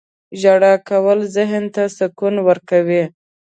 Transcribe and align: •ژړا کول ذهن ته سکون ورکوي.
•ژړا 0.41 0.73
کول 0.89 1.19
ذهن 1.35 1.63
ته 1.75 1.83
سکون 1.97 2.35
ورکوي. 2.47 3.03